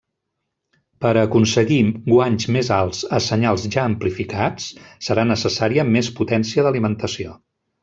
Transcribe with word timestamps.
Per 1.03 1.09
a 1.09 1.25
aconseguir 1.27 1.77
guanys 2.07 2.47
més 2.55 2.71
alts 2.77 3.03
a 3.17 3.21
senyals 3.27 3.67
ja 3.77 3.85
amplificats, 3.91 4.67
serà 5.11 5.27
necessària 5.35 5.89
més 5.93 6.11
potència 6.23 6.69
d'alimentació. 6.69 7.39